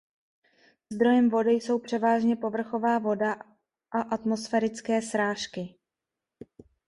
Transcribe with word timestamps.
Zdrojem 0.91 1.29
vody 1.29 1.51
jsou 1.51 1.79
převážně 1.79 2.35
povrchová 2.35 2.99
voda 2.99 3.35
a 3.91 4.01
atmosférické 4.01 5.01
srážky. 5.01 5.75